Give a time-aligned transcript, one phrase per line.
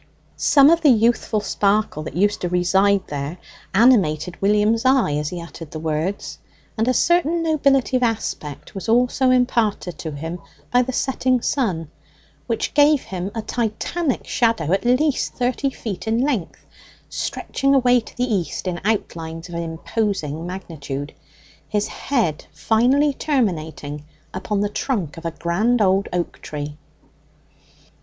[0.35, 3.37] Some of the youthful sparkle that used to reside there
[3.71, 6.39] animated William's eye as he uttered the words,
[6.75, 10.39] and a certain nobility of aspect was also imparted to him
[10.71, 11.91] by the setting sun,
[12.47, 16.65] which gave him a Titanic shadow at least thirty feet in length,
[17.07, 21.13] stretching away to the east in outlines of imposing magnitude,
[21.69, 26.75] his head finally terminating upon the trunk of a grand old oak tree.